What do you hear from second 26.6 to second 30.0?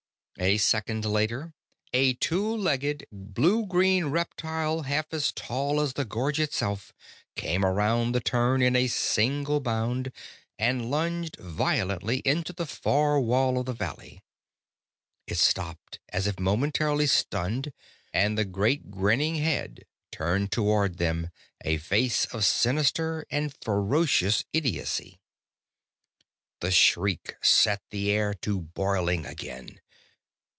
The shriek set the air to boiling again.